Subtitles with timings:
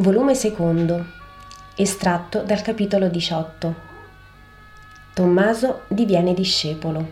[0.00, 1.04] Volume secondo,
[1.74, 3.74] estratto dal capitolo 18.
[5.12, 7.04] Tommaso diviene discepolo.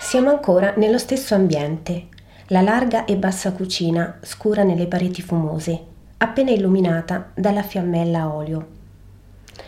[0.00, 2.08] Siamo ancora nello stesso ambiente,
[2.48, 5.80] la larga e bassa cucina scura nelle pareti fumose,
[6.16, 8.78] appena illuminata dalla fiammella a olio.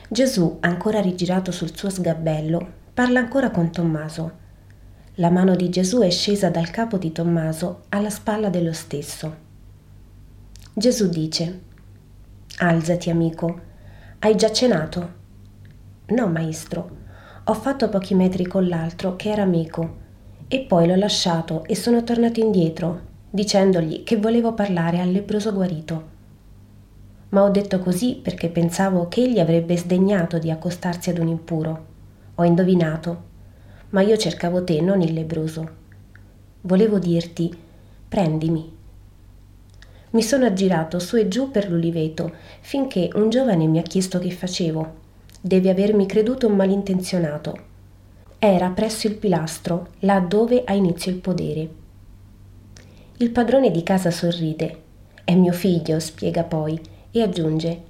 [0.08, 4.40] Gesù, ancora rigirato sul suo sgabello, parla ancora con Tommaso.
[5.14, 9.36] La mano di Gesù è scesa dal capo di Tommaso alla spalla dello stesso.
[10.74, 11.60] Gesù dice,
[12.58, 13.60] Alzati amico,
[14.18, 15.12] hai già cenato?
[16.06, 16.96] No, maestro,
[17.44, 19.96] ho fatto pochi metri con l'altro che era amico
[20.48, 26.20] e poi l'ho lasciato e sono tornato indietro, dicendogli che volevo parlare al lebbroso guarito
[27.32, 31.86] ma ho detto così perché pensavo che egli avrebbe sdegnato di accostarsi ad un impuro.
[32.36, 33.30] Ho indovinato,
[33.90, 35.80] ma io cercavo te, non il lebroso.
[36.62, 37.54] Volevo dirti,
[38.06, 38.70] prendimi.
[40.10, 44.30] Mi sono aggirato su e giù per l'uliveto, finché un giovane mi ha chiesto che
[44.30, 45.00] facevo.
[45.40, 47.70] Devi avermi creduto un malintenzionato.
[48.38, 51.68] Era presso il pilastro, là dove ha inizio il podere.
[53.16, 54.80] Il padrone di casa sorride.
[55.24, 56.78] È mio figlio, spiega poi,
[57.12, 57.82] e aggiunge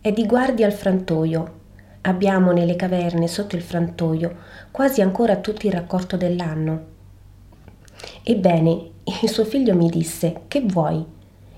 [0.00, 1.60] è di guardia al frantoio.
[2.02, 4.36] Abbiamo nelle caverne sotto il frantoio
[4.70, 6.92] quasi ancora tutto il raccolto dell'anno.
[8.22, 8.90] Ebbene,
[9.22, 11.04] il suo figlio mi disse che vuoi?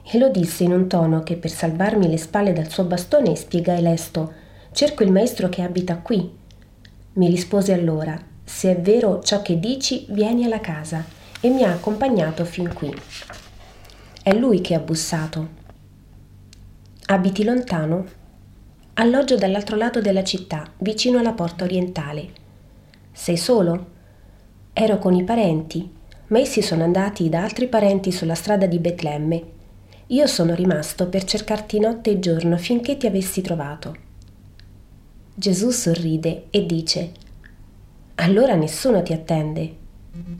[0.08, 3.82] E lo disse in un tono che per salvarmi le spalle dal suo bastone spiegai
[3.82, 4.32] lesto
[4.72, 6.30] cerco il maestro che abita qui.
[7.14, 11.04] Mi rispose allora se è vero ciò che dici vieni alla casa
[11.40, 12.94] e mi ha accompagnato fin qui.
[14.22, 15.55] È lui che ha bussato
[17.08, 18.04] Abiti lontano?
[18.94, 22.30] Alloggio dall'altro lato della città, vicino alla porta orientale.
[23.12, 23.86] Sei solo?
[24.72, 25.88] Ero con i parenti,
[26.26, 29.44] ma essi sono andati da altri parenti sulla strada di Betlemme.
[30.08, 33.96] Io sono rimasto per cercarti notte e giorno finché ti avessi trovato.
[35.32, 37.12] Gesù sorride e dice,
[38.16, 39.76] Allora nessuno ti attende.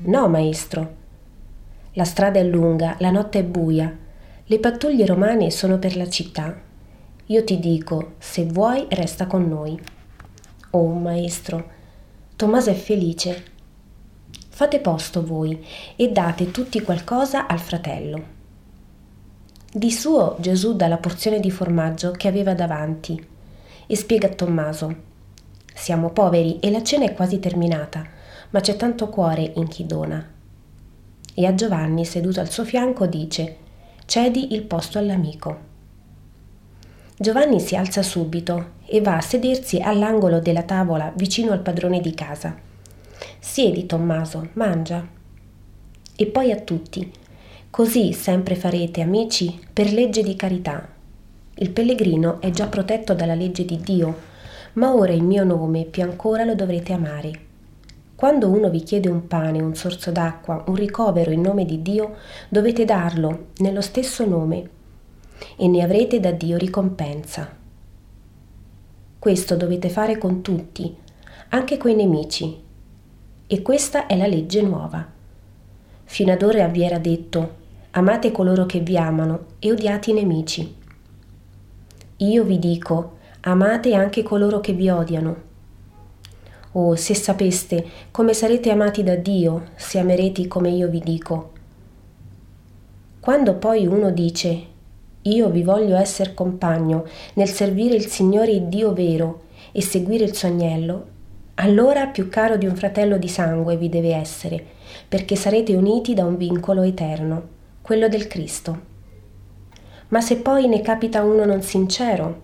[0.02, 0.94] No, maestro.
[1.92, 4.04] La strada è lunga, la notte è buia,
[4.48, 6.56] le pattuglie romane sono per la città.
[7.26, 9.76] Io ti dico, se vuoi, resta con noi.
[10.70, 11.70] Oh, maestro,
[12.36, 13.42] Tommaso è felice.
[14.48, 18.34] Fate posto voi e date tutti qualcosa al fratello.
[19.72, 23.20] Di suo Gesù dà la porzione di formaggio che aveva davanti
[23.88, 24.96] e spiega a Tommaso,
[25.74, 28.06] siamo poveri e la cena è quasi terminata,
[28.50, 30.24] ma c'è tanto cuore in chi dona.
[31.34, 33.64] E a Giovanni, seduto al suo fianco, dice,
[34.06, 35.58] cedi il posto all'amico.
[37.18, 42.14] Giovanni si alza subito e va a sedersi all'angolo della tavola vicino al padrone di
[42.14, 42.56] casa.
[43.40, 45.04] Siedi, Tommaso, mangia.
[46.14, 47.10] E poi a tutti.
[47.68, 50.86] Così sempre farete, amici, per legge di carità.
[51.56, 54.18] Il pellegrino è già protetto dalla legge di Dio,
[54.74, 57.45] ma ora in mio nome più ancora lo dovrete amare.
[58.16, 62.14] Quando uno vi chiede un pane, un sorso d'acqua, un ricovero in nome di Dio,
[62.48, 64.70] dovete darlo nello stesso nome
[65.54, 67.46] e ne avrete da Dio ricompensa.
[69.18, 70.96] Questo dovete fare con tutti,
[71.50, 72.58] anche coi nemici.
[73.46, 75.06] E questa è la legge nuova.
[76.04, 77.54] Fino ad ora vi era detto,
[77.90, 80.74] amate coloro che vi amano e odiate i nemici.
[82.16, 85.45] Io vi dico, amate anche coloro che vi odiano
[86.78, 91.52] Oh, se sapeste come sarete amati da Dio se amerete come io vi dico.
[93.18, 94.66] Quando poi uno dice
[95.22, 100.48] io vi voglio essere compagno nel servire il Signore Dio vero e seguire il suo
[100.48, 101.06] agnello,
[101.54, 104.62] allora più caro di un fratello di sangue vi deve essere,
[105.08, 107.48] perché sarete uniti da un vincolo eterno,
[107.80, 108.80] quello del Cristo.
[110.08, 112.42] Ma se poi ne capita uno non sincero,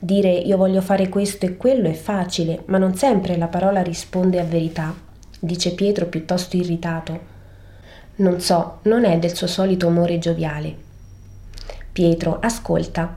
[0.00, 4.38] Dire io voglio fare questo e quello è facile, ma non sempre la parola risponde
[4.38, 4.94] a verità,
[5.38, 7.38] dice Pietro piuttosto irritato.
[8.16, 10.74] Non so, non è del suo solito umore gioviale.
[11.92, 13.16] Pietro, ascolta.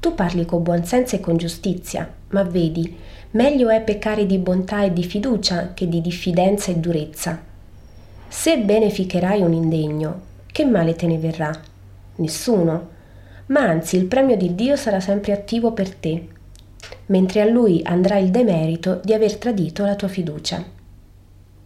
[0.00, 2.96] Tu parli con buonsenso e con giustizia, ma vedi,
[3.32, 7.40] meglio è peccare di bontà e di fiducia che di diffidenza e durezza.
[8.28, 11.50] Se beneficherai un indegno, che male te ne verrà?
[12.16, 12.96] Nessuno
[13.48, 16.28] ma anzi il premio di Dio sarà sempre attivo per te,
[17.06, 20.64] mentre a lui andrà il demerito di aver tradito la tua fiducia.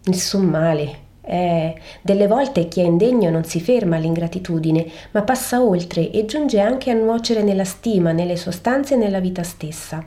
[0.04, 1.10] Nessun male.
[1.24, 6.58] Eh, delle volte chi è indegno non si ferma all'ingratitudine, ma passa oltre e giunge
[6.58, 10.04] anche a nuocere nella stima, nelle sostanze e nella vita stessa.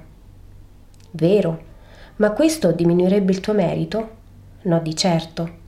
[1.11, 1.63] Vero,
[2.17, 4.09] ma questo diminuirebbe il tuo merito?
[4.63, 5.63] No, di certo.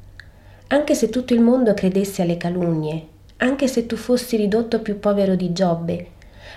[0.68, 3.08] Anche se tutto il mondo credesse alle calunnie,
[3.38, 6.12] anche se tu fossi ridotto più povero di Giobbe,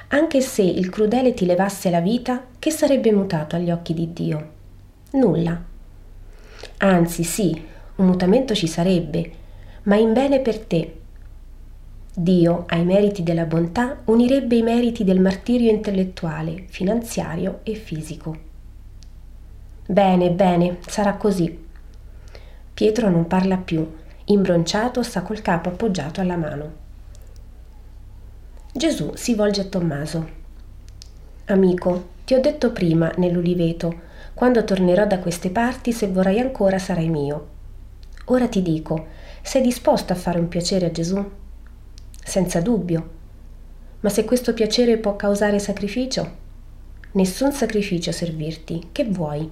[0.09, 4.51] anche se il crudele ti levasse la vita, che sarebbe mutato agli occhi di Dio?
[5.13, 5.63] Nulla.
[6.79, 7.63] Anzi, sì,
[7.97, 9.31] un mutamento ci sarebbe,
[9.85, 10.95] ma in bene per te.
[12.13, 18.37] Dio, ai meriti della bontà, unirebbe i meriti del martirio intellettuale, finanziario e fisico.
[19.87, 21.67] Bene, bene, sarà così.
[22.75, 23.87] Pietro non parla più,
[24.33, 26.89] imbronciato sta col capo appoggiato alla mano.
[28.73, 30.39] Gesù si volge a Tommaso.
[31.47, 37.09] Amico, ti ho detto prima nell'uliveto, quando tornerò da queste parti, se vorrai ancora sarai
[37.09, 37.49] mio.
[38.27, 39.09] Ora ti dico,
[39.43, 41.29] sei disposto a fare un piacere a Gesù?
[42.23, 43.19] Senza dubbio.
[44.01, 46.39] Ma se questo piacere può causare sacrificio?
[47.13, 49.51] Nessun sacrificio servirti, che vuoi?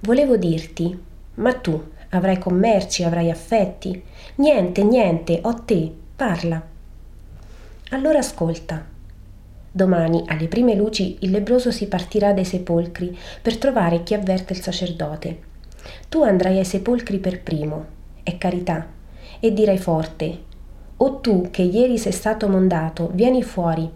[0.00, 0.98] Volevo dirti,
[1.34, 4.02] ma tu avrai commerci, avrai affetti.
[4.36, 6.62] Niente, niente, ho te, parla.
[7.90, 8.84] Allora ascolta.
[9.70, 14.60] Domani, alle prime luci, il lebroso si partirà dai sepolcri per trovare chi avverte il
[14.60, 15.50] sacerdote.
[16.08, 17.86] Tu andrai ai sepolcri per primo,
[18.22, 18.86] è carità,
[19.40, 20.50] e dirai forte,
[20.98, 23.90] O tu che ieri sei stato mondato, vieni fuori.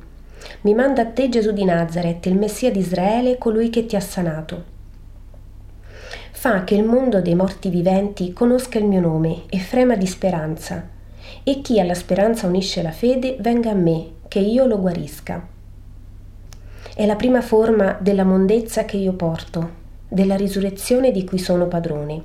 [0.62, 4.00] Mi manda a te Gesù di Nazareth, il Messia di Israele, colui che ti ha
[4.00, 4.75] sanato.
[6.46, 10.88] Fa che il mondo dei morti viventi conosca il mio nome e frema di speranza
[11.43, 15.44] e chi alla speranza unisce la fede venga a me, che io lo guarisca.
[16.94, 19.70] È la prima forma della mondezza che io porto,
[20.06, 22.22] della risurrezione di cui sono padrone.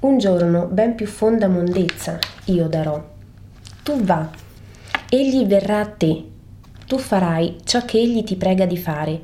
[0.00, 3.00] Un giorno ben più fonda mondezza io darò.
[3.84, 4.28] Tu va,
[5.08, 6.24] egli verrà a te,
[6.84, 9.20] tu farai ciò che egli ti prega di fare,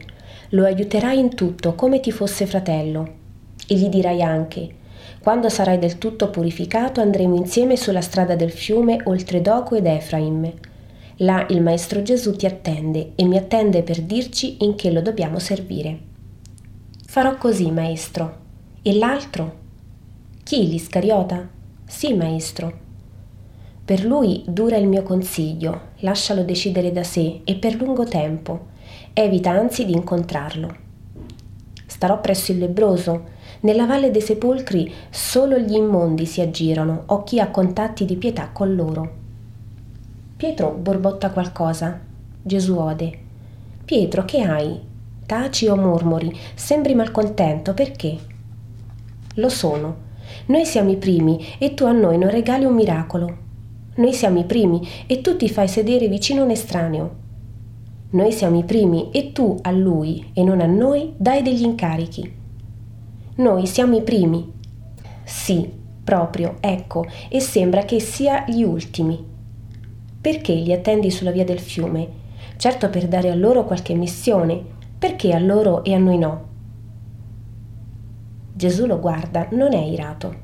[0.51, 3.23] lo aiuterai in tutto come ti fosse fratello,
[3.67, 4.83] e gli dirai anche,
[5.25, 10.53] quando sarai del tutto purificato andremo insieme sulla strada del fiume oltre Doco ed Efraim.
[11.19, 15.39] Là il Maestro Gesù ti attende e mi attende per dirci in che lo dobbiamo
[15.39, 15.99] servire.
[17.07, 18.37] Farò così, Maestro.
[18.83, 19.55] E l'altro?
[20.43, 21.49] Chi, l'Iscariota?
[21.87, 22.83] Sì, Maestro.
[23.85, 28.67] Per lui dura il mio consiglio, lascialo decidere da sé e per lungo tempo.
[29.15, 30.83] Evita anzi di incontrarlo.
[31.95, 33.23] Starò presso il lebroso,
[33.61, 38.49] nella valle dei sepolcri solo gli immondi si aggirano o chi ha contatti di pietà
[38.53, 39.13] con loro.
[40.37, 42.01] Pietro borbotta qualcosa.
[42.43, 43.19] Gesù ode.
[43.85, 44.77] Pietro, che hai?
[45.25, 46.37] Taci o mormori?
[46.57, 48.19] Sembri malcontento, perché?
[49.35, 49.97] Lo sono.
[50.47, 53.37] Noi siamo i primi e tu a noi non regali un miracolo.
[53.95, 57.23] Noi siamo i primi e tu ti fai sedere vicino a un estraneo.
[58.15, 62.33] Noi siamo i primi e tu a lui e non a noi dai degli incarichi.
[63.37, 64.53] Noi siamo i primi.
[65.25, 65.69] Sì,
[66.05, 69.19] proprio, ecco, e sembra che sia gli ultimi.
[70.21, 72.09] Perché li attendi sulla via del fiume?
[72.57, 74.63] Certo per dare a loro qualche missione.
[74.97, 76.45] Perché a loro e a noi no?
[78.55, 80.35] Gesù lo guarda, non è irato.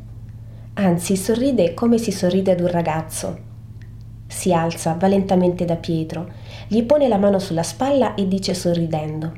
[0.75, 3.50] Anzi, sorride come si sorride ad un ragazzo.
[4.40, 6.26] Si alza, va lentamente da Pietro,
[6.66, 9.30] gli pone la mano sulla spalla e dice sorridendo.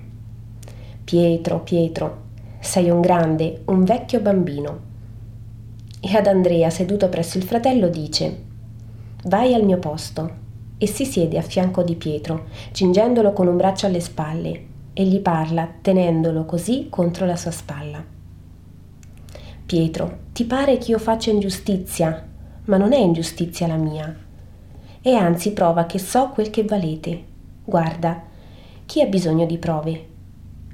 [1.03, 2.19] Pietro, Pietro,
[2.61, 4.79] sei un grande, un vecchio bambino.
[5.99, 8.43] E ad Andrea, seduto presso il fratello, dice
[9.25, 10.31] Vai al mio posto.
[10.79, 15.19] E si siede a fianco di Pietro, cingendolo con un braccio alle spalle, e gli
[15.19, 18.01] parla, tenendolo così contro la sua spalla.
[19.67, 22.25] Pietro, ti pare che io faccia ingiustizia,
[22.67, 24.22] ma non è ingiustizia la mia.
[25.03, 27.25] E anzi prova che so quel che valete.
[27.65, 28.23] Guarda,
[28.87, 30.11] chi ha bisogno di prove?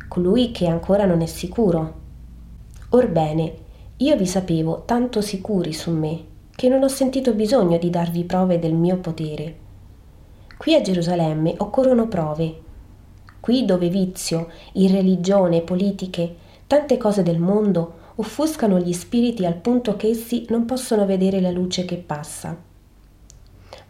[0.08, 1.94] colui che ancora non è sicuro.
[2.90, 3.54] Orbene,
[3.99, 6.25] io vi sapevo tanto sicuri su me
[6.56, 9.66] che non ho sentito bisogno di darvi prove del mio potere.
[10.56, 12.62] Qui a Gerusalemme occorrono prove.
[13.38, 16.35] Qui dove vizio, irreligione, politiche,
[16.66, 21.50] tante cose del mondo offuscano gli spiriti al punto che essi non possono vedere la
[21.50, 22.68] luce che passa.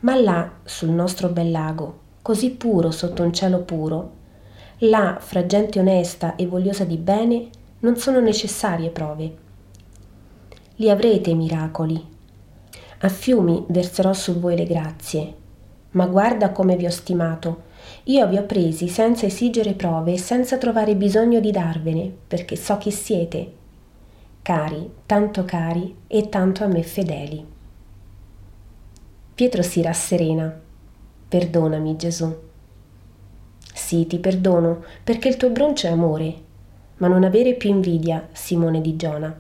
[0.01, 4.17] Ma là, sul nostro bel lago, così puro sotto un cielo puro,
[4.83, 7.49] Là, fra gente onesta e vogliosa di bene,
[7.81, 9.37] non sono necessarie prove.
[10.77, 12.01] Li avrete miracoli.
[12.99, 15.35] A fiumi verserò su voi le grazie.
[15.91, 17.63] Ma guarda come vi ho stimato.
[18.05, 22.79] Io vi ho presi senza esigere prove e senza trovare bisogno di darvene, perché so
[22.79, 23.53] chi siete.
[24.43, 27.45] Cari, tanto cari e tanto a me fedeli.
[29.38, 30.52] Pietro si rasserena.
[31.28, 32.37] Perdonami, Gesù.
[33.73, 36.35] Sì, ti perdono, perché il tuo broncio è amore.
[36.97, 39.33] ma non avere più invidia, Simone di Giona.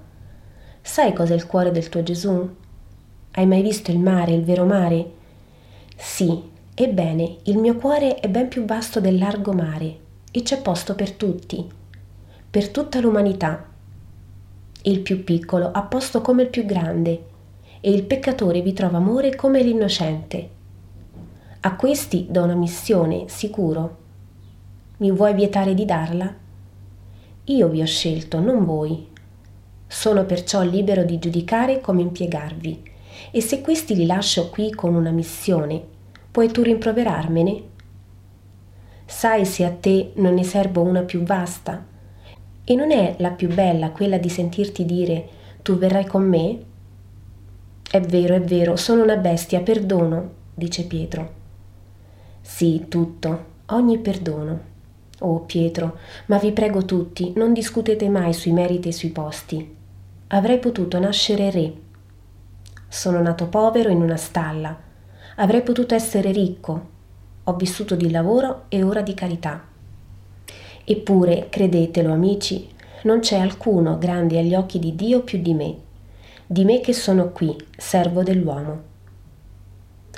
[0.80, 2.48] Sai cos'è il cuore del tuo Gesù?
[3.32, 5.10] Hai mai visto il mare, il vero mare?
[5.96, 9.98] Sì, ebbene, il mio cuore è ben più vasto del largo mare
[10.30, 11.68] e c'è posto per tutti,
[12.48, 13.66] per tutta l'umanità.
[14.82, 17.34] Il più piccolo ha posto come il più grande
[17.80, 20.50] e il peccatore vi trova amore come l'innocente.
[21.60, 23.96] A questi do una missione, sicuro.
[24.98, 26.34] Mi vuoi vietare di darla?
[27.44, 29.08] Io vi ho scelto, non voi.
[29.86, 32.82] Sono perciò libero di giudicare come impiegarvi,
[33.30, 35.82] e se questi li lascio qui con una missione,
[36.30, 37.62] puoi tu rimproverarmene?
[39.04, 41.84] Sai se a te non ne servo una più vasta?
[42.64, 45.28] E non è la più bella quella di sentirti dire
[45.62, 46.58] tu verrai con me?
[47.90, 51.32] È vero, è vero, sono una bestia, perdono, dice Pietro.
[52.42, 54.60] Sì, tutto, ogni perdono.
[55.20, 59.74] Oh Pietro, ma vi prego tutti, non discutete mai sui meriti e sui posti.
[60.26, 61.72] Avrei potuto nascere re.
[62.88, 64.78] Sono nato povero in una stalla.
[65.36, 66.88] Avrei potuto essere ricco.
[67.44, 69.64] Ho vissuto di lavoro e ora di carità.
[70.84, 72.68] Eppure, credetelo amici,
[73.04, 75.86] non c'è alcuno grande agli occhi di Dio più di me
[76.50, 78.82] di me che sono qui, servo dell'uomo.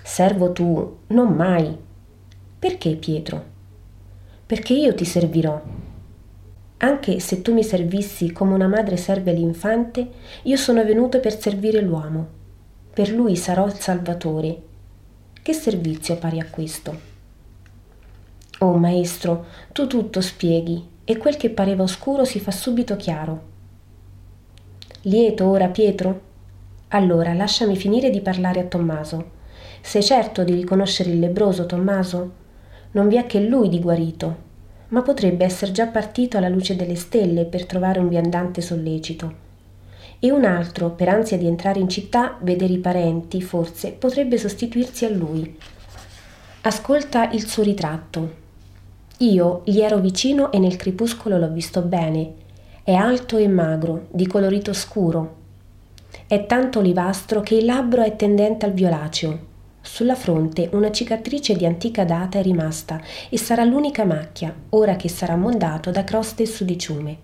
[0.01, 1.77] Servo tu, non mai.
[2.57, 3.45] Perché Pietro?
[4.47, 5.61] Perché io ti servirò.
[6.77, 10.09] Anche se tu mi servissi come una madre serve l'infante,
[10.45, 12.29] io sono venuto per servire l'uomo.
[12.95, 14.63] Per lui sarò il Salvatore.
[15.43, 16.97] Che servizio pari a questo?
[18.61, 23.50] Oh maestro, tu tutto spieghi e quel che pareva oscuro si fa subito chiaro.
[25.05, 26.21] Lieto ora, Pietro?
[26.89, 29.31] Allora lasciami finire di parlare a Tommaso.
[29.81, 32.33] Sei certo di riconoscere il lebroso, Tommaso?
[32.91, 34.37] Non vi è che lui di guarito,
[34.89, 39.33] ma potrebbe essere già partito alla luce delle stelle per trovare un viandante sollecito.
[40.19, 45.07] E un altro, per ansia di entrare in città, vedere i parenti, forse, potrebbe sostituirsi
[45.07, 45.57] a lui.
[46.61, 48.35] Ascolta il suo ritratto.
[49.21, 52.40] Io gli ero vicino e nel crepuscolo l'ho visto bene
[52.91, 55.37] è alto e magro, di colorito scuro.
[56.27, 59.47] È tanto olivastro che il labbro è tendente al violaceo.
[59.81, 65.09] Sulla fronte una cicatrice di antica data è rimasta e sarà l'unica macchia, ora che
[65.09, 67.19] sarà mondato da croste e sudiciume.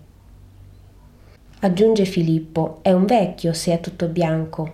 [1.59, 4.71] Aggiunge Filippo, è un vecchio se è tutto bianco.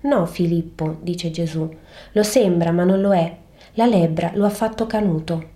[0.00, 1.72] No, Filippo, dice Gesù,
[2.10, 3.36] lo sembra ma non lo è.
[3.74, 5.48] La lebbra lo ha fatto canuto.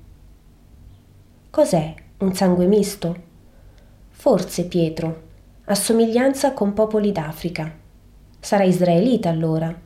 [1.51, 1.93] Cos'è?
[2.19, 3.33] Un sangue misto?
[4.25, 5.23] Forse Pietro,
[5.67, 7.71] a somiglianza con popoli d'Africa.
[8.41, 9.79] Sarà israelita allora.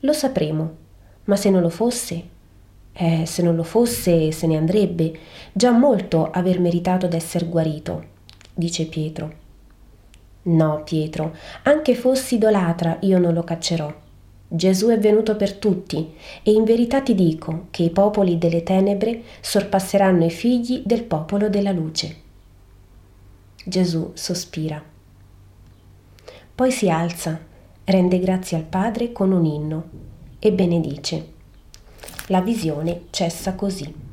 [0.00, 0.76] Lo sapremo,
[1.26, 2.24] ma se non lo fosse,
[2.92, 5.16] eh, se non lo fosse se ne andrebbe.
[5.52, 8.04] Già molto aver meritato d'essere guarito,
[8.52, 9.32] dice Pietro.
[10.42, 13.94] No, Pietro, anche fossi idolatra io non lo caccerò.
[14.48, 19.22] Gesù è venuto per tutti e in verità ti dico che i popoli delle tenebre
[19.40, 22.30] sorpasseranno i figli del popolo della luce.
[23.64, 24.82] Gesù sospira.
[26.54, 27.40] Poi si alza,
[27.84, 29.84] rende grazie al Padre con un inno
[30.38, 31.32] e benedice.
[32.26, 34.11] La visione cessa così.